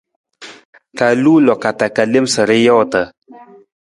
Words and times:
Ra 0.97 1.07
luu 1.23 1.39
loko 1.45 1.69
ta 1.77 2.03
lem 2.11 2.25
sa 2.33 2.41
ra 2.49 2.57
joota. 2.65 3.01